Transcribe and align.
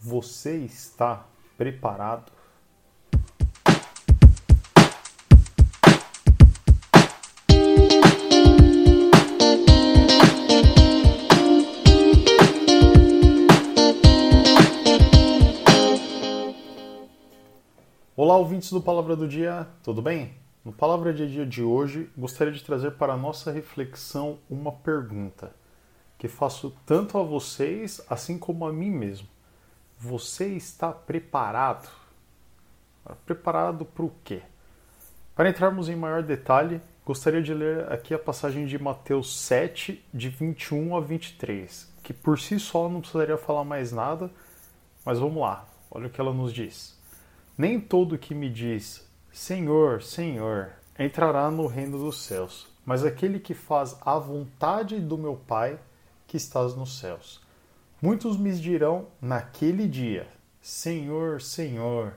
Você 0.00 0.58
está 0.58 1.26
preparado? 1.56 2.30
Olá, 18.14 18.36
ouvintes 18.36 18.70
do 18.70 18.80
Palavra 18.80 19.16
do 19.16 19.26
Dia, 19.26 19.66
tudo 19.82 20.00
bem? 20.00 20.32
No 20.64 20.72
Palavra 20.72 21.12
do 21.12 21.26
Dia 21.26 21.44
de 21.44 21.64
hoje, 21.64 22.08
gostaria 22.16 22.52
de 22.52 22.62
trazer 22.62 22.92
para 22.92 23.14
a 23.14 23.16
nossa 23.16 23.50
reflexão 23.50 24.38
uma 24.48 24.70
pergunta 24.70 25.52
que 26.16 26.28
faço 26.28 26.72
tanto 26.86 27.18
a 27.18 27.22
vocês 27.24 28.00
assim 28.08 28.38
como 28.38 28.64
a 28.64 28.72
mim 28.72 28.90
mesmo. 28.90 29.37
Você 30.00 30.46
está 30.46 30.92
preparado? 30.92 31.90
Preparado 33.26 33.84
para 33.84 34.04
o 34.04 34.12
quê? 34.22 34.42
Para 35.34 35.48
entrarmos 35.48 35.88
em 35.88 35.96
maior 35.96 36.22
detalhe, 36.22 36.80
gostaria 37.04 37.42
de 37.42 37.52
ler 37.52 37.92
aqui 37.92 38.14
a 38.14 38.18
passagem 38.18 38.64
de 38.64 38.78
Mateus 38.78 39.36
7, 39.40 40.04
de 40.14 40.28
21 40.28 40.96
a 40.96 41.00
23, 41.00 41.92
que 42.04 42.12
por 42.12 42.38
si 42.38 42.60
só 42.60 42.88
não 42.88 43.00
precisaria 43.00 43.36
falar 43.36 43.64
mais 43.64 43.90
nada, 43.90 44.30
mas 45.04 45.18
vamos 45.18 45.42
lá, 45.42 45.66
olha 45.90 46.06
o 46.06 46.10
que 46.10 46.20
ela 46.20 46.32
nos 46.32 46.52
diz. 46.52 46.96
Nem 47.56 47.80
todo 47.80 48.16
que 48.16 48.36
me 48.36 48.48
diz 48.48 49.04
Senhor, 49.32 50.00
Senhor, 50.00 50.74
entrará 50.96 51.50
no 51.50 51.66
reino 51.66 51.98
dos 51.98 52.22
céus, 52.22 52.68
mas 52.86 53.04
aquele 53.04 53.40
que 53.40 53.52
faz 53.52 53.96
a 54.02 54.16
vontade 54.16 55.00
do 55.00 55.18
meu 55.18 55.34
Pai 55.34 55.76
que 56.28 56.36
estás 56.36 56.76
nos 56.76 57.00
céus. 57.00 57.47
Muitos 58.00 58.36
me 58.36 58.52
dirão 58.52 59.08
naquele 59.20 59.88
dia: 59.88 60.28
Senhor, 60.60 61.40
Senhor, 61.40 62.14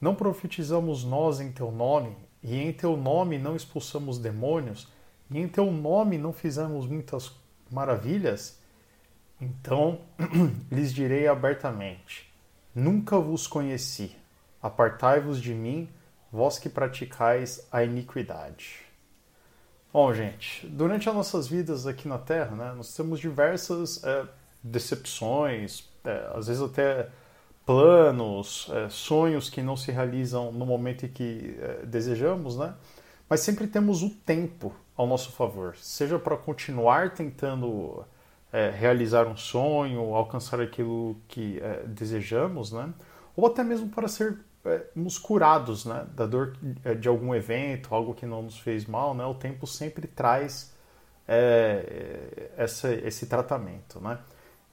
não 0.00 0.14
profetizamos 0.14 1.04
nós 1.04 1.38
em 1.38 1.52
teu 1.52 1.70
nome, 1.70 2.16
e 2.42 2.56
em 2.56 2.72
teu 2.72 2.96
nome 2.96 3.38
não 3.38 3.54
expulsamos 3.54 4.18
demônios, 4.18 4.88
e 5.30 5.38
em 5.38 5.46
teu 5.46 5.70
nome 5.70 6.16
não 6.16 6.32
fizemos 6.32 6.86
muitas 6.86 7.30
maravilhas? 7.70 8.58
Então 9.38 10.00
lhes 10.72 10.94
direi 10.94 11.28
abertamente: 11.28 12.32
Nunca 12.74 13.18
vos 13.18 13.46
conheci. 13.46 14.16
Apartai-vos 14.62 15.40
de 15.40 15.54
mim, 15.54 15.88
vós 16.32 16.58
que 16.58 16.68
praticais 16.68 17.68
a 17.70 17.84
iniquidade. 17.84 18.86
Bom, 19.92 20.12
gente, 20.12 20.66
durante 20.66 21.08
as 21.08 21.14
nossas 21.14 21.48
vidas 21.48 21.86
aqui 21.86 22.08
na 22.08 22.18
Terra, 22.18 22.56
né, 22.56 22.72
nós 22.76 22.94
temos 22.94 23.20
diversas 23.20 24.02
é, 24.04 24.26
decepções, 24.62 25.88
é, 26.04 26.30
às 26.34 26.46
vezes 26.46 26.62
até 26.62 27.08
planos, 27.66 28.70
é, 28.72 28.88
sonhos 28.88 29.50
que 29.50 29.60
não 29.60 29.76
se 29.76 29.92
realizam 29.92 30.50
no 30.50 30.64
momento 30.64 31.04
em 31.04 31.08
que 31.08 31.56
é, 31.60 31.86
desejamos, 31.86 32.56
né? 32.56 32.74
Mas 33.28 33.40
sempre 33.40 33.66
temos 33.66 34.02
o 34.02 34.08
tempo 34.08 34.74
ao 34.96 35.06
nosso 35.06 35.32
favor, 35.32 35.76
seja 35.76 36.18
para 36.18 36.36
continuar 36.36 37.12
tentando 37.14 38.04
é, 38.52 38.70
realizar 38.70 39.26
um 39.26 39.36
sonho, 39.36 40.14
alcançar 40.14 40.60
aquilo 40.60 41.16
que 41.28 41.60
é, 41.60 41.84
desejamos, 41.86 42.72
né? 42.72 42.92
Ou 43.36 43.46
até 43.46 43.62
mesmo 43.62 43.88
para 43.90 44.08
sermos 44.08 45.18
curados, 45.18 45.84
né? 45.84 46.06
Da 46.14 46.26
dor 46.26 46.56
de 46.98 47.06
algum 47.06 47.34
evento, 47.34 47.94
algo 47.94 48.14
que 48.14 48.24
não 48.24 48.42
nos 48.42 48.58
fez 48.58 48.86
mal, 48.86 49.14
né? 49.14 49.24
O 49.26 49.34
tempo 49.34 49.66
sempre 49.66 50.06
traz 50.06 50.74
é, 51.28 52.50
essa, 52.56 52.92
esse 52.94 53.26
tratamento, 53.26 54.00
né? 54.00 54.18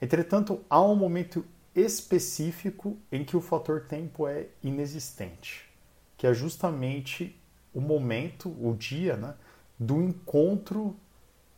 Entretanto, 0.06 0.64
há 0.70 0.80
um 0.84 0.96
momento 0.96 1.44
específico 1.74 2.96
em 3.12 3.26
que 3.26 3.36
o 3.36 3.42
fator 3.42 3.82
tempo 3.82 4.28
é 4.28 4.46
inexistente, 4.62 5.68
que 6.16 6.28
é 6.28 6.34
justamente 6.34 7.36
o 7.74 7.82
momento, 7.82 8.50
o 8.50 8.76
dia, 8.76 9.18
né, 9.18 9.34
do 9.80 10.00
encontro 10.04 10.96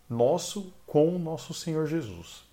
nosso 0.09 0.73
com 0.85 1.13
o 1.13 1.19
nosso 1.19 1.53
Senhor 1.53 1.87
Jesus, 1.87 2.45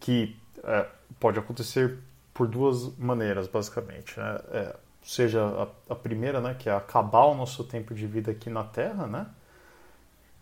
que 0.00 0.36
é, 0.64 0.88
pode 1.20 1.38
acontecer 1.38 2.00
por 2.34 2.48
duas 2.48 2.92
maneiras, 2.98 3.46
basicamente, 3.46 4.18
né? 4.18 4.40
É, 4.50 4.76
seja 5.00 5.44
a, 5.44 5.92
a, 5.92 5.94
primeira, 5.94 6.40
né, 6.40 6.56
que 6.58 6.68
é 6.68 6.72
acabar 6.72 7.26
o 7.26 7.36
nosso 7.36 7.62
tempo 7.62 7.94
de 7.94 8.04
vida 8.04 8.32
aqui 8.32 8.50
na 8.50 8.64
Terra, 8.64 9.06
né, 9.06 9.28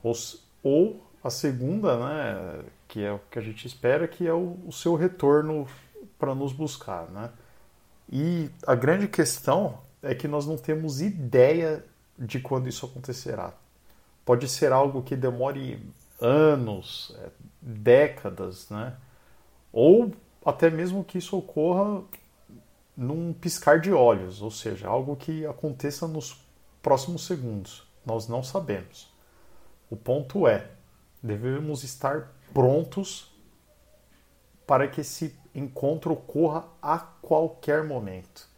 ou, 0.03 0.15
ou 0.63 1.08
a 1.29 1.31
segunda, 1.31 1.97
né, 1.97 2.65
que 2.89 3.05
é 3.05 3.13
o 3.13 3.21
que 3.31 3.39
a 3.39 3.43
gente 3.43 3.67
espera, 3.67 4.09
que 4.09 4.27
é 4.27 4.33
o, 4.33 4.59
o 4.67 4.73
seu 4.73 4.95
retorno 4.97 5.67
para 6.19 6.35
nos 6.35 6.53
buscar, 6.53 7.09
né? 7.11 7.31
E 8.11 8.51
a 8.67 8.75
grande 8.75 9.07
questão 9.07 9.79
é 10.03 10.15
que 10.15 10.27
nós 10.27 10.47
não 10.47 10.57
temos 10.57 11.01
ideia 11.01 11.85
de 12.19 12.41
quando 12.41 12.69
isso 12.69 12.87
acontecerá. 12.87 13.53
Pode 14.25 14.49
ser 14.49 14.73
algo 14.73 15.03
que 15.03 15.15
demore 15.15 15.81
anos, 16.21 17.15
é, 17.19 17.29
décadas, 17.61 18.69
né? 18.71 18.97
Ou 19.73 20.13
até 20.45 20.71
mesmo 20.71 21.05
que 21.05 21.19
isso 21.19 21.37
ocorra 21.37 22.03
num 22.97 23.33
piscar 23.33 23.79
de 23.81 23.93
olhos, 23.93 24.43
ou 24.43 24.51
seja, 24.51 24.89
algo 24.89 25.15
que 25.15 25.47
aconteça 25.47 26.09
nos 26.09 26.43
próximos 26.83 27.27
segundos. 27.27 27.87
Nós 28.05 28.27
não 28.27 28.43
sabemos. 28.43 29.13
O 29.91 29.97
ponto 29.97 30.49
é, 30.49 30.71
devemos 31.23 31.83
estar 31.85 32.35
prontos 32.53 33.35
para 34.67 34.87
que 34.87 35.01
esse 35.01 35.39
encontro 35.55 36.13
ocorra 36.13 36.67
a 36.81 36.99
qualquer 36.99 37.85
momento. 37.85 38.49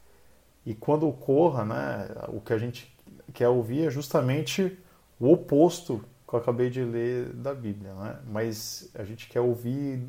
E 0.67 0.75
quando 0.75 1.09
ocorra, 1.09 1.65
né, 1.65 2.09
o 2.29 2.41
que 2.41 2.53
a 2.53 2.59
gente 2.59 2.95
quer 3.33 3.49
ouvir 3.49 3.87
é 3.87 3.91
justamente 3.91 4.79
o 5.19 5.33
oposto 5.33 6.05
que 6.29 6.35
eu 6.35 6.39
acabei 6.39 6.71
de 6.71 6.85
ler 6.85 7.33
da 7.33 7.53
Bíblia, 7.53 7.93
né? 7.95 8.21
Mas 8.27 8.89
a 8.95 9.03
gente 9.03 9.29
quer 9.29 9.41
ouvir 9.41 10.09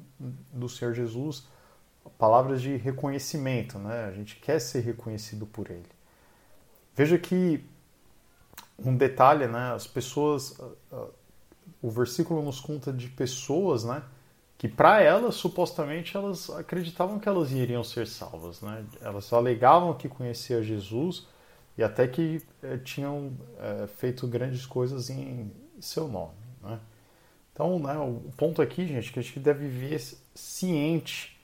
do 0.53 0.69
Senhor 0.69 0.93
Jesus 0.93 1.47
palavras 2.17 2.61
de 2.61 2.77
reconhecimento, 2.77 3.79
né? 3.79 4.05
A 4.05 4.11
gente 4.11 4.35
quer 4.35 4.59
ser 4.59 4.81
reconhecido 4.81 5.47
por 5.47 5.69
Ele. 5.69 5.89
Veja 6.95 7.17
que 7.17 7.65
um 8.77 8.95
detalhe, 8.95 9.47
né? 9.47 9.73
As 9.73 9.87
pessoas 9.87 10.59
o 11.81 11.89
versículo 11.89 12.41
nos 12.41 12.59
conta 12.59 12.91
de 12.91 13.07
pessoas, 13.09 13.83
né? 13.83 14.03
Que 14.57 14.67
para 14.67 15.01
elas, 15.01 15.35
supostamente, 15.35 16.15
elas 16.15 16.49
acreditavam 16.51 17.19
que 17.19 17.27
elas 17.27 17.51
iriam 17.51 17.83
ser 17.83 18.07
salvas, 18.07 18.61
né? 18.61 18.85
Elas 19.01 19.31
alegavam 19.33 19.93
que 19.93 20.07
conhecia 20.07 20.61
Jesus 20.61 21.27
e 21.77 21.83
até 21.83 22.07
que 22.07 22.41
é, 22.61 22.77
tinham 22.77 23.33
é, 23.59 23.87
feito 23.87 24.27
grandes 24.27 24.65
coisas 24.65 25.09
em 25.09 25.51
seu 25.79 26.07
nome, 26.07 26.35
né? 26.61 26.79
Então, 27.53 27.79
né, 27.79 27.97
o 27.97 28.31
ponto 28.37 28.61
aqui, 28.61 28.87
gente, 28.87 29.09
é 29.09 29.13
que 29.13 29.19
a 29.19 29.21
gente 29.21 29.39
deve 29.39 29.67
viver 29.67 29.99
ciente 30.33 31.39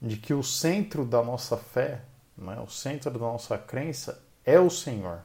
de 0.00 0.16
que 0.16 0.34
o 0.34 0.42
centro 0.42 1.04
da 1.04 1.22
nossa 1.22 1.56
fé, 1.56 2.02
né, 2.36 2.60
o 2.60 2.68
centro 2.68 3.10
da 3.10 3.18
nossa 3.18 3.56
crença 3.56 4.22
é 4.44 4.60
o 4.60 4.68
Senhor, 4.68 5.22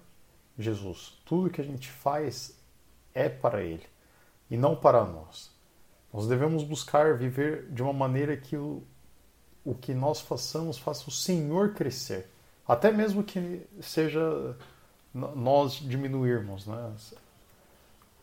Jesus. 0.58 1.20
Tudo 1.26 1.50
que 1.50 1.62
a 1.62 1.64
gente 1.64 1.90
faz 1.90 2.58
é 3.14 3.28
para 3.28 3.64
Ele 3.64 3.93
e 4.50 4.58
não 4.58 4.76
para 4.76 5.04
nós. 5.04 5.52
Nós 6.14 6.28
devemos 6.28 6.64
buscar 6.64 7.18
viver 7.18 7.68
de 7.72 7.82
uma 7.82 7.94
maneira 7.94 8.38
que 8.38 8.56
o, 8.56 8.84
o 9.66 9.74
que 9.74 9.94
nós 9.94 10.22
façamos 10.22 10.78
faça 10.78 11.10
o 11.10 11.12
Senhor 11.12 11.74
crescer, 11.74 12.28
até 12.68 12.92
mesmo 12.92 13.24
que 13.24 13.66
seja 13.82 14.56
nós 15.14 15.74
diminuirmos, 15.74 16.68
né? 16.68 16.94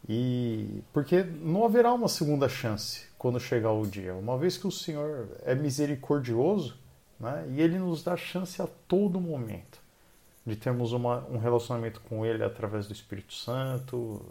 E 0.09 0.83
porque 0.93 1.23
não 1.23 1.65
haverá 1.65 1.93
uma 1.93 2.09
segunda 2.09 2.49
chance 2.49 3.07
quando 3.19 3.39
chegar 3.39 3.73
o 3.73 3.87
dia, 3.87 4.15
uma 4.15 4.39
vez 4.39 4.57
que 4.57 4.67
o 4.67 4.73
Senhor 4.73 5.29
é 5.45 5.55
misericordioso, 5.55 6.79
né? 7.19 7.47
E 7.51 7.61
Ele 7.61 7.79
nos 7.79 8.03
dá 8.03 8.17
chance 8.17 8.63
a 8.63 8.69
todo 8.89 9.21
momento 9.21 9.79
de 10.47 10.57
termos 10.57 10.93
uma, 10.93 11.25
um 11.29 11.39
relacionamento 11.39 12.01
com 12.09 12.25
Ele 12.25 12.43
através 12.43 12.87
do 12.87 12.93
Espírito 12.93 13.35
Santo, 13.35 14.25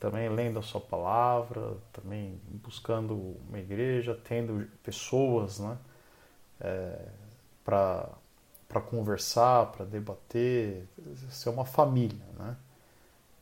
também 0.00 0.30
lendo 0.30 0.58
a 0.58 0.62
sua 0.62 0.80
palavra, 0.80 1.76
também 1.92 2.40
buscando 2.48 3.36
uma 3.46 3.58
igreja, 3.58 4.18
tendo 4.24 4.66
pessoas 4.82 5.60
né, 5.60 5.76
é, 6.58 7.06
para 7.62 8.80
conversar, 8.88 9.66
para 9.66 9.84
debater, 9.84 10.88
ser 11.28 11.50
uma 11.50 11.66
família. 11.66 12.24
Né? 12.38 12.56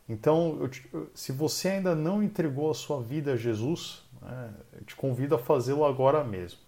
Então, 0.08 0.58
eu, 0.92 1.08
se 1.14 1.30
você 1.30 1.68
ainda 1.68 1.94
não 1.94 2.20
entregou 2.24 2.72
a 2.72 2.74
sua 2.74 3.00
vida 3.00 3.34
a 3.34 3.36
Jesus, 3.36 4.02
né, 4.20 4.52
eu 4.72 4.84
te 4.84 4.96
convido 4.96 5.36
a 5.36 5.38
fazê-lo 5.38 5.84
agora 5.84 6.24
mesmo. 6.24 6.58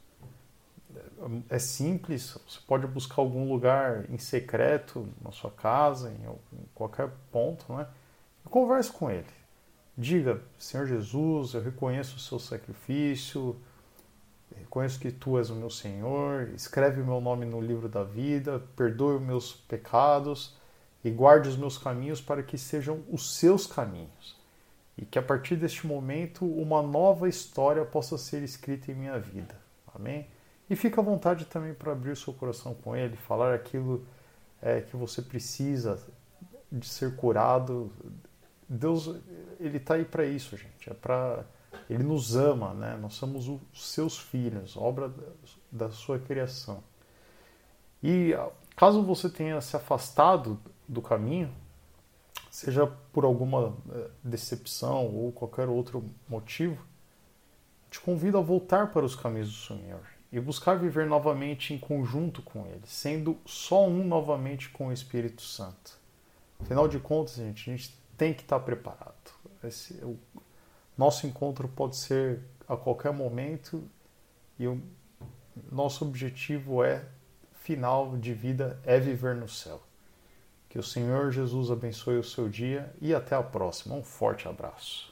É 1.49 1.59
simples, 1.59 2.39
você 2.49 2.61
pode 2.67 2.87
buscar 2.87 3.17
algum 3.17 3.47
lugar 3.53 4.09
em 4.09 4.19
secreto, 4.19 5.07
na 5.21 5.33
sua 5.33 5.51
casa, 5.51 6.11
em, 6.11 6.57
em 6.57 6.65
qualquer 6.75 7.11
ponto, 7.31 7.71
né? 7.75 7.87
E 8.45 8.49
converse 8.49 8.91
com 8.91 9.11
ele 9.11 9.40
Diga, 10.01 10.41
Senhor 10.59 10.87
Jesus, 10.87 11.53
eu 11.53 11.61
reconheço 11.61 12.17
o 12.17 12.19
seu 12.19 12.39
sacrifício, 12.39 13.55
reconheço 14.57 14.99
que 14.99 15.13
tu 15.13 15.37
és 15.37 15.51
o 15.51 15.55
meu 15.55 15.69
Senhor, 15.69 16.49
escreve 16.55 17.03
o 17.03 17.05
meu 17.05 17.21
nome 17.21 17.45
no 17.45 17.61
livro 17.61 17.87
da 17.87 18.03
vida, 18.03 18.63
perdoe 18.75 19.17
os 19.17 19.21
meus 19.21 19.53
pecados 19.53 20.57
e 21.05 21.11
guarde 21.11 21.51
os 21.51 21.57
meus 21.59 21.77
caminhos 21.77 22.19
para 22.19 22.43
que 22.43 22.57
sejam 22.57 23.03
os 23.11 23.37
seus 23.37 23.67
caminhos. 23.67 24.39
E 24.97 25.05
que 25.05 25.19
a 25.19 25.23
partir 25.23 25.57
deste 25.57 25.87
momento 25.87 26.47
uma 26.47 26.81
nova 26.81 27.29
história 27.29 27.85
possa 27.85 28.17
ser 28.17 28.43
escrita 28.43 28.91
em 28.91 28.95
minha 28.95 29.19
vida. 29.19 29.55
Amém? 29.95 30.27
E 30.71 30.77
fica 30.77 31.03
à 31.03 31.05
vontade 31.05 31.45
também 31.45 31.75
para 31.75 31.93
abrir 31.93 32.17
seu 32.17 32.33
coração 32.33 32.73
com 32.73 32.97
Ele, 32.97 33.17
falar 33.17 33.53
aquilo 33.53 34.07
é, 34.63 34.81
que 34.81 34.97
você 34.97 35.21
precisa 35.21 36.01
de 36.73 36.89
ser 36.89 37.17
curado. 37.17 37.93
Deus, 38.73 39.09
Ele 39.59 39.79
está 39.79 39.95
aí 39.95 40.05
para 40.05 40.25
isso, 40.25 40.57
gente. 40.57 40.89
É 40.89 40.95
para 40.95 41.45
ele 41.89 42.05
nos 42.05 42.37
ama, 42.37 42.73
né? 42.73 42.97
Nós 42.97 43.15
somos 43.15 43.49
os 43.49 43.61
seus 43.75 44.19
filhos, 44.19 44.77
obra 44.77 45.13
da 45.71 45.91
sua 45.91 46.19
criação. 46.19 46.83
E 48.03 48.33
caso 48.77 49.03
você 49.03 49.29
tenha 49.29 49.61
se 49.61 49.77
afastado 49.77 50.59
do 50.89 51.03
caminho, 51.03 51.53
seja 52.51 52.87
por 53.13 53.25
alguma 53.25 53.77
eh, 53.91 54.11
decepção 54.23 55.07
ou 55.15 55.33
qualquer 55.33 55.69
outro 55.69 56.05
motivo, 56.29 56.81
te 57.91 58.01
convido 58.01 58.39
a 58.39 58.41
voltar 58.41 58.93
para 58.93 59.05
os 59.05 59.17
caminhos 59.17 59.49
do 59.49 59.75
Senhor 59.75 60.03
e 60.33 60.41
buscar 60.41 60.79
viver 60.79 61.07
novamente 61.07 61.75
em 61.75 61.79
conjunto 61.79 62.41
com 62.41 62.67
Ele, 62.67 62.83
sendo 62.85 63.37
só 63.45 63.87
um 63.87 64.05
novamente 64.05 64.71
com 64.71 64.89
o 64.89 64.93
Espírito 64.93 65.43
Santo. 65.43 65.99
Afinal 66.61 66.87
de 66.87 67.01
contas, 67.01 67.35
gente, 67.35 67.69
a 67.69 67.77
gente 67.77 68.00
tem 68.21 68.35
que 68.35 68.43
estar 68.43 68.61
preparado. 68.61 69.15
Esse, 69.65 69.95
o 70.05 70.19
nosso 70.97 71.27
encontro 71.27 71.67
pode 71.67 71.97
ser 71.97 72.41
a 72.69 72.77
qualquer 72.77 73.15
momento 73.15 73.83
e 74.59 74.69
o 74.69 74.79
nosso 75.73 76.05
objetivo 76.05 76.85
é 76.85 77.03
final 77.55 78.19
de 78.19 78.35
vida 78.35 78.79
é 78.85 79.01
viver 79.01 79.35
no 79.35 79.49
céu. 79.49 79.81
Que 80.69 80.79
o 80.79 80.83
Senhor 80.83 81.33
Jesus 81.33 81.71
abençoe 81.71 82.19
o 82.19 82.23
seu 82.23 82.47
dia 82.47 82.95
e 83.01 83.15
até 83.15 83.35
a 83.35 83.43
próxima. 83.43 83.95
Um 83.95 84.05
forte 84.05 84.47
abraço. 84.47 85.11